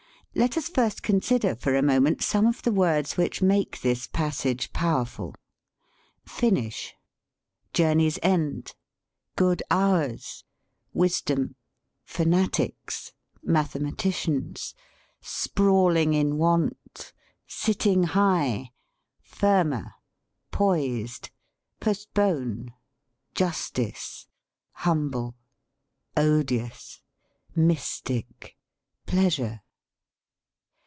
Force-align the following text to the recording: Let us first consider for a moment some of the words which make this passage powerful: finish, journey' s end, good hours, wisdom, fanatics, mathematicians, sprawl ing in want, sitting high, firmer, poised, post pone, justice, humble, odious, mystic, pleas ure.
Let 0.33 0.55
us 0.57 0.69
first 0.69 1.03
consider 1.03 1.57
for 1.57 1.75
a 1.75 1.83
moment 1.83 2.23
some 2.23 2.47
of 2.47 2.61
the 2.61 2.71
words 2.71 3.17
which 3.17 3.41
make 3.41 3.81
this 3.81 4.07
passage 4.07 4.71
powerful: 4.71 5.35
finish, 6.25 6.95
journey' 7.73 8.07
s 8.07 8.17
end, 8.23 8.73
good 9.35 9.61
hours, 9.69 10.45
wisdom, 10.93 11.55
fanatics, 12.05 13.11
mathematicians, 13.43 14.73
sprawl 15.19 15.97
ing 15.97 16.13
in 16.13 16.37
want, 16.37 17.11
sitting 17.45 18.03
high, 18.03 18.71
firmer, 19.21 19.95
poised, 20.49 21.29
post 21.81 22.13
pone, 22.13 22.73
justice, 23.35 24.27
humble, 24.71 25.35
odious, 26.15 27.01
mystic, 27.53 28.55
pleas 29.05 29.37
ure. 29.37 29.59